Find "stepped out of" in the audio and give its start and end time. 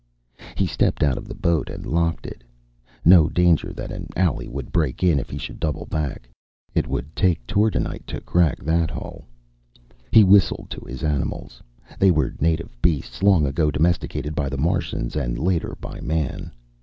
0.65-1.27